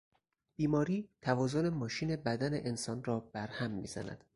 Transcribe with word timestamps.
بیماری 0.55 1.09
توازن 1.21 1.69
ماشین 1.69 2.15
بدن 2.15 2.53
انسان 2.53 3.03
را 3.03 3.19
برهم 3.19 3.71
میزند. 3.71 4.23